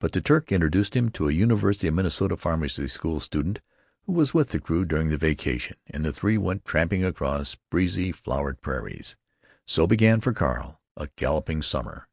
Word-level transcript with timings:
But 0.00 0.10
the 0.10 0.20
Turk 0.20 0.50
introduced 0.50 0.96
him 0.96 1.10
to 1.10 1.28
a 1.28 1.32
University 1.32 1.86
of 1.86 1.94
Minnesota 1.94 2.36
Pharmacy 2.36 2.88
School 2.88 3.20
student 3.20 3.60
who 4.06 4.12
was 4.12 4.34
with 4.34 4.48
the 4.48 4.58
crew 4.58 4.84
during 4.84 5.16
vacation, 5.16 5.76
and 5.86 6.04
the 6.04 6.12
three 6.12 6.36
went 6.36 6.64
tramping 6.64 7.04
across 7.04 7.54
breezy, 7.70 8.10
flowered 8.10 8.60
prairies. 8.60 9.14
So 9.64 9.86
began 9.86 10.20
for 10.20 10.32
Carl 10.32 10.80
a 10.96 11.10
galloping 11.14 11.62
summer. 11.62 12.08